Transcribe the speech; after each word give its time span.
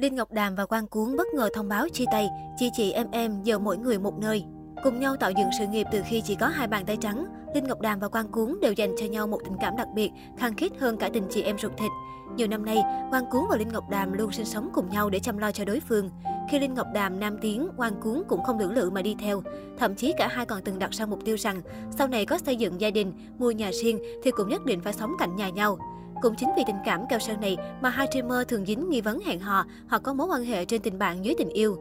Linh 0.00 0.14
Ngọc 0.14 0.32
Đàm 0.32 0.54
và 0.54 0.66
Quang 0.66 0.86
Cuốn 0.86 1.16
bất 1.16 1.26
ngờ 1.34 1.48
thông 1.54 1.68
báo 1.68 1.88
chia 1.88 2.04
tay, 2.12 2.28
chị 2.56 2.70
chị 2.72 2.92
em 2.92 3.06
em 3.10 3.42
giờ 3.42 3.58
mỗi 3.58 3.78
người 3.78 3.98
một 3.98 4.18
nơi. 4.18 4.44
Cùng 4.84 5.00
nhau 5.00 5.16
tạo 5.16 5.30
dựng 5.30 5.48
sự 5.58 5.66
nghiệp 5.66 5.86
từ 5.92 6.02
khi 6.08 6.22
chỉ 6.24 6.34
có 6.34 6.46
hai 6.46 6.68
bàn 6.68 6.84
tay 6.86 6.96
trắng, 6.96 7.26
Linh 7.54 7.64
Ngọc 7.64 7.80
Đàm 7.80 8.00
và 8.00 8.08
Quang 8.08 8.28
Cuốn 8.28 8.58
đều 8.62 8.72
dành 8.72 8.94
cho 8.98 9.06
nhau 9.06 9.26
một 9.26 9.40
tình 9.44 9.56
cảm 9.60 9.76
đặc 9.76 9.88
biệt, 9.94 10.10
khăng 10.38 10.56
khít 10.56 10.72
hơn 10.78 10.96
cả 10.96 11.10
tình 11.12 11.24
chị 11.30 11.42
em 11.42 11.58
ruột 11.58 11.72
thịt. 11.78 11.90
Nhiều 12.36 12.46
năm 12.46 12.64
nay, 12.64 12.82
Quang 13.10 13.30
Cuốn 13.30 13.42
và 13.50 13.56
Linh 13.56 13.68
Ngọc 13.72 13.90
Đàm 13.90 14.12
luôn 14.12 14.32
sinh 14.32 14.46
sống 14.46 14.70
cùng 14.74 14.88
nhau 14.90 15.10
để 15.10 15.18
chăm 15.18 15.38
lo 15.38 15.52
cho 15.52 15.64
đối 15.64 15.80
phương. 15.80 16.10
Khi 16.50 16.58
Linh 16.58 16.74
Ngọc 16.74 16.86
Đàm 16.94 17.20
nam 17.20 17.38
tiếng, 17.40 17.68
Quang 17.76 18.00
Cuốn 18.00 18.22
cũng 18.28 18.42
không 18.42 18.58
lưỡng 18.58 18.72
lự 18.72 18.90
mà 18.90 19.02
đi 19.02 19.16
theo. 19.20 19.42
Thậm 19.78 19.94
chí 19.94 20.12
cả 20.18 20.28
hai 20.28 20.46
còn 20.46 20.62
từng 20.62 20.78
đặt 20.78 20.90
ra 20.90 21.06
mục 21.06 21.24
tiêu 21.24 21.36
rằng 21.36 21.62
sau 21.90 22.08
này 22.08 22.26
có 22.26 22.38
xây 22.38 22.56
dựng 22.56 22.80
gia 22.80 22.90
đình, 22.90 23.12
mua 23.38 23.50
nhà 23.50 23.70
riêng 23.82 23.98
thì 24.22 24.30
cũng 24.30 24.48
nhất 24.48 24.64
định 24.64 24.80
phải 24.80 24.92
sống 24.92 25.12
cạnh 25.18 25.36
nhà 25.36 25.48
nhau. 25.48 25.78
Cũng 26.20 26.34
chính 26.34 26.50
vì 26.56 26.62
tình 26.66 26.76
cảm 26.84 27.06
cao 27.08 27.18
sơn 27.18 27.40
này 27.40 27.56
mà 27.80 27.90
hai 27.90 28.06
streamer 28.10 28.48
thường 28.48 28.66
dính 28.66 28.90
nghi 28.90 29.00
vấn 29.00 29.20
hẹn 29.26 29.40
hò 29.40 29.64
hoặc 29.88 30.02
có 30.02 30.14
mối 30.14 30.26
quan 30.26 30.44
hệ 30.44 30.64
trên 30.64 30.82
tình 30.82 30.98
bạn 30.98 31.24
dưới 31.24 31.34
tình 31.38 31.48
yêu. 31.48 31.76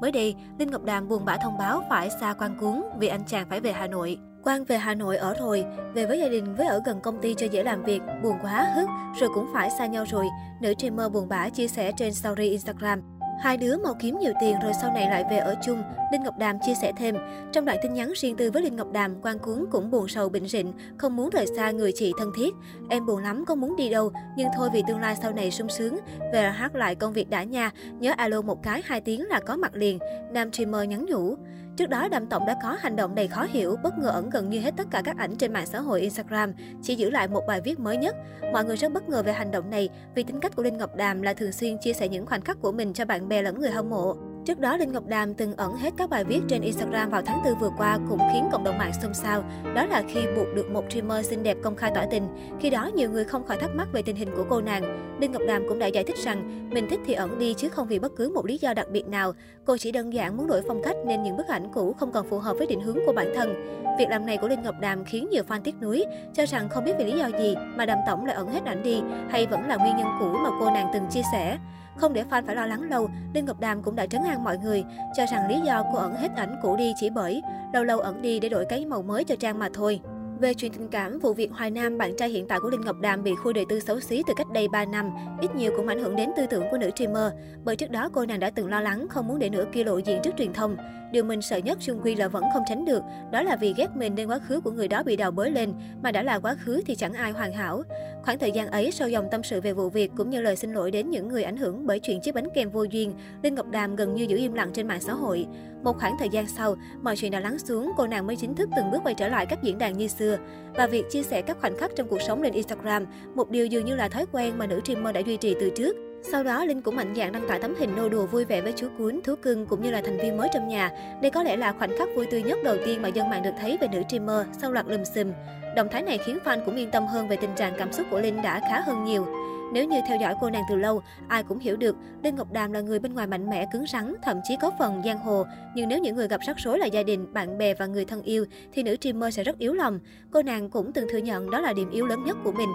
Mới 0.00 0.12
đây, 0.12 0.34
Linh 0.58 0.70
Ngọc 0.70 0.84
Đàm 0.84 1.08
buồn 1.08 1.24
bã 1.24 1.36
thông 1.36 1.58
báo 1.58 1.82
phải 1.90 2.10
xa 2.20 2.32
Quang 2.32 2.56
Cuốn 2.60 2.82
vì 2.98 3.08
anh 3.08 3.24
chàng 3.26 3.46
phải 3.50 3.60
về 3.60 3.72
Hà 3.72 3.86
Nội. 3.86 4.18
Quang 4.42 4.64
về 4.64 4.78
Hà 4.78 4.94
Nội 4.94 5.16
ở 5.16 5.34
rồi, 5.40 5.64
về 5.94 6.06
với 6.06 6.18
gia 6.18 6.28
đình 6.28 6.54
với 6.54 6.66
ở 6.66 6.80
gần 6.86 7.00
công 7.00 7.20
ty 7.20 7.34
cho 7.34 7.46
dễ 7.46 7.62
làm 7.62 7.82
việc, 7.82 8.00
buồn 8.22 8.36
quá 8.42 8.72
hức, 8.76 8.88
rồi 9.20 9.30
cũng 9.34 9.46
phải 9.54 9.70
xa 9.70 9.86
nhau 9.86 10.04
rồi. 10.10 10.26
Nữ 10.60 10.74
streamer 10.78 11.12
buồn 11.12 11.28
bã 11.28 11.48
chia 11.48 11.68
sẻ 11.68 11.92
trên 11.96 12.14
story 12.14 12.48
Instagram. 12.48 13.00
Hai 13.40 13.56
đứa 13.56 13.76
mau 13.76 13.94
kiếm 14.00 14.18
nhiều 14.18 14.32
tiền 14.40 14.56
rồi 14.62 14.72
sau 14.80 14.92
này 14.92 15.10
lại 15.10 15.24
về 15.30 15.38
ở 15.38 15.54
chung, 15.64 15.82
Linh 16.12 16.22
Ngọc 16.22 16.38
Đàm 16.38 16.58
chia 16.66 16.74
sẻ 16.74 16.92
thêm. 16.96 17.16
Trong 17.52 17.64
đoạn 17.64 17.78
tin 17.82 17.94
nhắn 17.94 18.12
riêng 18.16 18.36
tư 18.36 18.50
với 18.50 18.62
Linh 18.62 18.76
Ngọc 18.76 18.92
Đàm, 18.92 19.20
Quang 19.20 19.38
Cuốn 19.38 19.64
cũng 19.70 19.90
buồn 19.90 20.08
sầu 20.08 20.28
bệnh 20.28 20.48
rịnh, 20.48 20.72
không 20.98 21.16
muốn 21.16 21.30
rời 21.30 21.46
xa 21.56 21.70
người 21.70 21.92
chị 21.92 22.12
thân 22.18 22.32
thiết. 22.36 22.54
Em 22.90 23.06
buồn 23.06 23.22
lắm, 23.22 23.44
có 23.44 23.54
muốn 23.54 23.76
đi 23.76 23.90
đâu, 23.90 24.12
nhưng 24.36 24.48
thôi 24.56 24.68
vì 24.72 24.82
tương 24.86 25.00
lai 25.00 25.16
sau 25.22 25.32
này 25.32 25.50
sung 25.50 25.68
sướng. 25.68 25.98
Về 26.32 26.42
hát 26.42 26.74
lại 26.74 26.94
công 26.94 27.12
việc 27.12 27.30
đã 27.30 27.42
nha, 27.42 27.70
nhớ 27.98 28.12
alo 28.16 28.42
một 28.42 28.62
cái 28.62 28.82
hai 28.84 29.00
tiếng 29.00 29.26
là 29.28 29.40
có 29.40 29.56
mặt 29.56 29.74
liền. 29.74 29.98
Nam 30.32 30.52
streamer 30.52 30.88
nhắn 30.88 31.06
nhủ. 31.08 31.36
Trước 31.76 31.86
đó, 31.86 32.08
Đàm 32.08 32.26
Tổng 32.26 32.46
đã 32.46 32.56
có 32.62 32.76
hành 32.80 32.96
động 32.96 33.14
đầy 33.14 33.28
khó 33.28 33.46
hiểu, 33.50 33.76
bất 33.82 33.98
ngờ 33.98 34.08
ẩn 34.08 34.30
gần 34.30 34.50
như 34.50 34.60
hết 34.60 34.74
tất 34.76 34.86
cả 34.90 35.02
các 35.04 35.18
ảnh 35.18 35.36
trên 35.36 35.52
mạng 35.52 35.66
xã 35.66 35.80
hội 35.80 36.00
Instagram, 36.00 36.52
chỉ 36.82 36.94
giữ 36.94 37.10
lại 37.10 37.28
một 37.28 37.42
bài 37.48 37.60
viết 37.64 37.78
mới 37.78 37.96
nhất. 37.96 38.16
Mọi 38.52 38.64
người 38.64 38.76
rất 38.76 38.92
bất 38.92 39.08
ngờ 39.08 39.22
về 39.22 39.32
hành 39.32 39.50
động 39.50 39.70
này 39.70 39.88
vì 40.14 40.22
tính 40.22 40.40
cách 40.40 40.56
của 40.56 40.62
Linh 40.62 40.78
Ngọc 40.78 40.96
Đàm 40.96 41.22
là 41.22 41.34
thường 41.34 41.52
xuyên 41.52 41.78
chia 41.78 41.92
sẻ 41.92 42.08
những 42.08 42.26
khoảnh 42.26 42.40
khắc 42.40 42.60
của 42.60 42.72
mình 42.72 42.92
cho 42.92 43.04
bạn 43.04 43.28
bè 43.28 43.42
lẫn 43.42 43.60
người 43.60 43.70
hâm 43.70 43.90
mộ. 43.90 44.16
Trước 44.44 44.60
đó, 44.60 44.76
Linh 44.76 44.92
Ngọc 44.92 45.06
Đàm 45.06 45.34
từng 45.34 45.56
ẩn 45.56 45.76
hết 45.76 45.94
các 45.96 46.10
bài 46.10 46.24
viết 46.24 46.40
trên 46.48 46.62
Instagram 46.62 47.10
vào 47.10 47.22
tháng 47.26 47.42
4 47.44 47.58
vừa 47.58 47.70
qua 47.78 47.98
cũng 48.08 48.18
khiến 48.32 48.48
cộng 48.52 48.64
đồng 48.64 48.78
mạng 48.78 48.92
xôn 49.02 49.14
xao. 49.14 49.42
Đó 49.74 49.86
là 49.86 50.02
khi 50.08 50.20
buộc 50.36 50.46
được 50.54 50.70
một 50.70 50.84
streamer 50.90 51.26
xinh 51.26 51.42
đẹp 51.42 51.56
công 51.62 51.76
khai 51.76 51.92
tỏ 51.94 52.00
tình. 52.10 52.28
Khi 52.60 52.70
đó, 52.70 52.90
nhiều 52.94 53.10
người 53.10 53.24
không 53.24 53.46
khỏi 53.46 53.56
thắc 53.56 53.70
mắc 53.74 53.88
về 53.92 54.02
tình 54.02 54.16
hình 54.16 54.28
của 54.36 54.44
cô 54.50 54.60
nàng. 54.60 55.16
Linh 55.20 55.32
Ngọc 55.32 55.42
Đàm 55.48 55.68
cũng 55.68 55.78
đã 55.78 55.86
giải 55.86 56.04
thích 56.04 56.16
rằng 56.24 56.68
mình 56.70 56.86
thích 56.90 57.00
thì 57.06 57.14
ẩn 57.14 57.38
đi 57.38 57.54
chứ 57.54 57.68
không 57.68 57.88
vì 57.88 57.98
bất 57.98 58.12
cứ 58.16 58.30
một 58.34 58.46
lý 58.46 58.58
do 58.58 58.74
đặc 58.74 58.86
biệt 58.90 59.06
nào. 59.06 59.32
Cô 59.64 59.76
chỉ 59.76 59.92
đơn 59.92 60.12
giản 60.12 60.36
muốn 60.36 60.46
đổi 60.46 60.62
phong 60.68 60.82
cách 60.82 60.96
nên 61.06 61.22
những 61.22 61.36
bức 61.36 61.46
ảnh 61.46 61.68
cũ 61.74 61.92
không 61.92 62.12
còn 62.12 62.28
phù 62.30 62.38
hợp 62.38 62.56
với 62.58 62.66
định 62.66 62.80
hướng 62.80 62.98
của 63.06 63.12
bản 63.12 63.32
thân. 63.36 63.54
Việc 63.98 64.08
làm 64.08 64.26
này 64.26 64.36
của 64.36 64.48
Linh 64.48 64.62
Ngọc 64.62 64.74
Đàm 64.80 65.04
khiến 65.04 65.28
nhiều 65.30 65.42
fan 65.48 65.60
tiếc 65.64 65.74
nuối, 65.80 66.04
cho 66.34 66.46
rằng 66.46 66.68
không 66.68 66.84
biết 66.84 66.92
vì 66.98 67.04
lý 67.04 67.18
do 67.18 67.26
gì 67.38 67.54
mà 67.76 67.86
Đàm 67.86 67.98
Tổng 68.06 68.26
lại 68.26 68.36
ẩn 68.36 68.48
hết 68.48 68.64
ảnh 68.64 68.82
đi 68.82 69.02
hay 69.30 69.46
vẫn 69.46 69.68
là 69.68 69.76
nguyên 69.76 69.96
nhân 69.96 70.08
cũ 70.20 70.26
mà 70.32 70.50
cô 70.60 70.70
nàng 70.70 70.90
từng 70.94 71.06
chia 71.10 71.22
sẻ. 71.32 71.58
Không 71.96 72.12
để 72.12 72.24
fan 72.30 72.46
phải 72.46 72.56
lo 72.56 72.66
lắng 72.66 72.82
lâu, 72.82 73.08
Linh 73.34 73.44
Ngọc 73.44 73.60
Đàm 73.60 73.82
cũng 73.82 73.96
đã 73.96 74.06
trấn 74.06 74.22
an 74.22 74.44
mọi 74.44 74.58
người, 74.58 74.84
cho 75.16 75.26
rằng 75.26 75.48
lý 75.48 75.60
do 75.60 75.84
cô 75.92 75.98
ẩn 75.98 76.14
hết 76.14 76.28
ảnh 76.36 76.56
cũ 76.62 76.76
đi 76.76 76.92
chỉ 76.96 77.10
bởi 77.10 77.42
lâu 77.72 77.84
lâu 77.84 77.98
ẩn 77.98 78.22
đi 78.22 78.40
để 78.40 78.48
đổi 78.48 78.64
cái 78.64 78.86
màu 78.86 79.02
mới 79.02 79.24
cho 79.24 79.36
trang 79.36 79.58
mà 79.58 79.68
thôi. 79.74 80.00
Về 80.40 80.54
chuyện 80.54 80.72
tình 80.72 80.88
cảm, 80.88 81.18
vụ 81.18 81.32
việc 81.32 81.52
Hoài 81.52 81.70
Nam, 81.70 81.98
bạn 81.98 82.16
trai 82.18 82.28
hiện 82.28 82.48
tại 82.48 82.58
của 82.62 82.70
Linh 82.70 82.80
Ngọc 82.80 83.00
Đàm 83.00 83.22
bị 83.22 83.34
khui 83.34 83.52
đời 83.52 83.64
tư 83.68 83.80
xấu 83.80 84.00
xí 84.00 84.22
từ 84.26 84.34
cách 84.36 84.46
đây 84.52 84.68
3 84.68 84.84
năm, 84.84 85.10
ít 85.40 85.54
nhiều 85.54 85.72
cũng 85.76 85.88
ảnh 85.88 86.02
hưởng 86.02 86.16
đến 86.16 86.30
tư 86.36 86.46
tưởng 86.50 86.64
của 86.70 86.78
nữ 86.78 86.90
streamer. 86.96 87.32
Bởi 87.64 87.76
trước 87.76 87.90
đó 87.90 88.10
cô 88.12 88.26
nàng 88.26 88.40
đã 88.40 88.50
từng 88.50 88.68
lo 88.68 88.80
lắng 88.80 89.06
không 89.08 89.28
muốn 89.28 89.38
để 89.38 89.48
nửa 89.48 89.64
kia 89.72 89.84
lộ 89.84 89.98
diện 89.98 90.20
trước 90.22 90.34
truyền 90.38 90.52
thông. 90.52 90.76
Điều 91.12 91.24
mình 91.24 91.42
sợ 91.42 91.56
nhất 91.56 91.78
chung 91.80 92.00
quy 92.02 92.14
là 92.14 92.28
vẫn 92.28 92.44
không 92.54 92.62
tránh 92.68 92.84
được, 92.84 93.02
đó 93.32 93.42
là 93.42 93.56
vì 93.56 93.74
ghét 93.76 93.96
mình 93.96 94.14
nên 94.14 94.28
quá 94.28 94.38
khứ 94.38 94.60
của 94.60 94.70
người 94.70 94.88
đó 94.88 95.02
bị 95.02 95.16
đào 95.16 95.30
bới 95.30 95.50
lên, 95.50 95.72
mà 96.02 96.12
đã 96.12 96.22
là 96.22 96.38
quá 96.38 96.54
khứ 96.54 96.82
thì 96.86 96.94
chẳng 96.94 97.12
ai 97.12 97.32
hoàn 97.32 97.52
hảo. 97.52 97.82
Khoảng 98.24 98.38
thời 98.38 98.52
gian 98.52 98.70
ấy, 98.70 98.90
sau 98.90 99.08
dòng 99.08 99.28
tâm 99.30 99.42
sự 99.42 99.60
về 99.60 99.72
vụ 99.72 99.88
việc 99.88 100.10
cũng 100.16 100.30
như 100.30 100.42
lời 100.42 100.56
xin 100.56 100.72
lỗi 100.72 100.90
đến 100.90 101.10
những 101.10 101.28
người 101.28 101.42
ảnh 101.42 101.56
hưởng 101.56 101.86
bởi 101.86 102.00
chuyện 102.00 102.20
chiếc 102.20 102.34
bánh 102.34 102.48
kem 102.54 102.70
vô 102.70 102.82
duyên, 102.82 103.14
Linh 103.42 103.54
Ngọc 103.54 103.70
Đàm 103.70 103.96
gần 103.96 104.14
như 104.14 104.24
giữ 104.24 104.36
im 104.36 104.54
lặng 104.54 104.70
trên 104.72 104.88
mạng 104.88 105.00
xã 105.00 105.12
hội. 105.12 105.46
Một 105.82 105.98
khoảng 105.98 106.16
thời 106.18 106.28
gian 106.28 106.46
sau, 106.46 106.76
mọi 107.02 107.16
chuyện 107.16 107.32
đã 107.32 107.40
lắng 107.40 107.58
xuống, 107.58 107.92
cô 107.96 108.06
nàng 108.06 108.26
mới 108.26 108.36
chính 108.36 108.54
thức 108.54 108.68
từng 108.76 108.90
bước 108.90 108.98
quay 109.04 109.14
trở 109.14 109.28
lại 109.28 109.46
các 109.46 109.62
diễn 109.62 109.78
đàn 109.78 109.98
như 109.98 110.08
xưa. 110.08 110.38
Và 110.74 110.86
việc 110.86 111.04
chia 111.10 111.22
sẻ 111.22 111.42
các 111.42 111.56
khoảnh 111.60 111.76
khắc 111.76 111.90
trong 111.96 112.08
cuộc 112.08 112.22
sống 112.22 112.42
lên 112.42 112.52
Instagram, 112.52 113.06
một 113.34 113.50
điều 113.50 113.66
dường 113.66 113.84
như 113.84 113.96
là 113.96 114.08
thói 114.08 114.26
quen 114.32 114.58
mà 114.58 114.66
nữ 114.66 114.80
streamer 114.84 115.14
đã 115.14 115.20
duy 115.20 115.36
trì 115.36 115.54
từ 115.60 115.70
trước. 115.76 115.96
Sau 116.30 116.42
đó, 116.42 116.64
Linh 116.64 116.82
cũng 116.82 116.96
mạnh 116.96 117.14
dạn 117.16 117.32
đăng 117.32 117.48
tải 117.48 117.58
tấm 117.58 117.74
hình 117.78 117.96
nô 117.96 118.08
đùa 118.08 118.26
vui 118.26 118.44
vẻ 118.44 118.60
với 118.60 118.72
chú 118.76 118.88
cuốn, 118.98 119.20
thú 119.24 119.34
cưng 119.42 119.66
cũng 119.66 119.82
như 119.82 119.90
là 119.90 120.02
thành 120.04 120.18
viên 120.18 120.36
mới 120.36 120.48
trong 120.54 120.68
nhà. 120.68 120.90
Đây 121.22 121.30
có 121.30 121.42
lẽ 121.42 121.56
là 121.56 121.72
khoảnh 121.72 121.98
khắc 121.98 122.08
vui 122.16 122.26
tươi 122.30 122.42
nhất 122.42 122.58
đầu 122.64 122.76
tiên 122.86 123.02
mà 123.02 123.08
dân 123.08 123.30
mạng 123.30 123.42
được 123.42 123.50
thấy 123.60 123.78
về 123.80 123.88
nữ 123.92 124.02
streamer 124.08 124.46
sau 124.60 124.72
loạt 124.72 124.86
lùm 124.88 125.04
xùm. 125.04 125.32
Động 125.76 125.88
thái 125.90 126.02
này 126.02 126.18
khiến 126.18 126.38
fan 126.44 126.64
cũng 126.64 126.76
yên 126.76 126.90
tâm 126.90 127.06
hơn 127.06 127.28
về 127.28 127.36
tình 127.36 127.54
trạng 127.56 127.74
cảm 127.78 127.92
xúc 127.92 128.06
của 128.10 128.20
Linh 128.20 128.42
đã 128.42 128.60
khá 128.60 128.80
hơn 128.80 129.04
nhiều. 129.04 129.26
Nếu 129.72 129.84
như 129.84 130.00
theo 130.08 130.18
dõi 130.20 130.34
cô 130.40 130.50
nàng 130.50 130.62
từ 130.68 130.76
lâu, 130.76 131.02
ai 131.28 131.42
cũng 131.42 131.58
hiểu 131.58 131.76
được 131.76 131.96
Linh 132.22 132.36
Ngọc 132.36 132.52
Đàm 132.52 132.72
là 132.72 132.80
người 132.80 132.98
bên 132.98 133.14
ngoài 133.14 133.26
mạnh 133.26 133.50
mẽ, 133.50 133.66
cứng 133.72 133.84
rắn, 133.92 134.14
thậm 134.22 134.40
chí 134.44 134.56
có 134.60 134.70
phần 134.78 135.02
giang 135.04 135.18
hồ. 135.18 135.44
Nhưng 135.74 135.88
nếu 135.88 135.98
những 135.98 136.16
người 136.16 136.28
gặp 136.28 136.40
rắc 136.46 136.56
rối 136.58 136.78
là 136.78 136.86
gia 136.86 137.02
đình, 137.02 137.32
bạn 137.32 137.58
bè 137.58 137.74
và 137.74 137.86
người 137.86 138.04
thân 138.04 138.22
yêu, 138.22 138.44
thì 138.72 138.82
nữ 138.82 138.96
streamer 138.96 139.34
sẽ 139.34 139.44
rất 139.44 139.58
yếu 139.58 139.72
lòng. 139.72 139.98
Cô 140.30 140.42
nàng 140.42 140.70
cũng 140.70 140.92
từng 140.92 141.08
thừa 141.10 141.18
nhận 141.18 141.50
đó 141.50 141.60
là 141.60 141.72
điểm 141.72 141.90
yếu 141.90 142.06
lớn 142.06 142.24
nhất 142.24 142.36
của 142.44 142.52
mình. 142.52 142.68